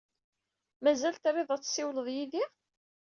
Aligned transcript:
Mazal 0.83 1.15
trid 1.23 1.49
ad 1.53 1.61
tessiwled 1.61 2.07
yid-i? 2.15 2.45